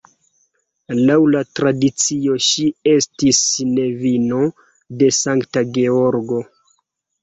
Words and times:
Laŭ 1.09 1.17
la 1.35 1.41
tradicio 1.59 2.39
ŝi 2.47 2.67
estis 2.95 3.45
nevino 3.77 4.43
de 5.05 5.15
Sankta 5.23 5.69
Georgo. 5.81 6.47